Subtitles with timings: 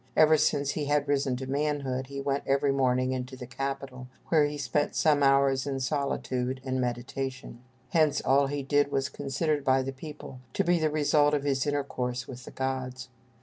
[0.17, 4.45] Ever since he had risen to manhood, he went every morning into the Capitol, where
[4.45, 7.59] he spent some hours in solitude and meditation.
[7.89, 11.67] Hence all he did was considered by the people to be the result of his
[11.67, 13.09] intercourse with the gods.